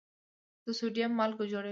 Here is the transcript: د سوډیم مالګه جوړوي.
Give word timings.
د 0.65 0.67
سوډیم 0.79 1.11
مالګه 1.19 1.45
جوړوي. 1.51 1.69